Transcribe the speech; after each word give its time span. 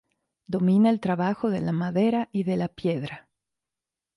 Domina 0.47 0.89
el 0.89 0.99
trabajo 0.99 1.51
de 1.51 1.61
la 1.61 1.73
madera 1.73 2.27
y 2.31 2.41
de 2.43 2.57
la 2.57 2.69
piedra. 2.69 3.29